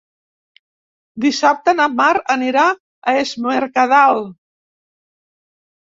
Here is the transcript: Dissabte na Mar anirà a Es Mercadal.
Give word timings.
Dissabte 1.25 1.75
na 1.81 1.87
Mar 2.01 2.09
anirà 2.39 2.65
a 2.73 3.17
Es 3.23 3.37
Mercadal. 3.47 4.27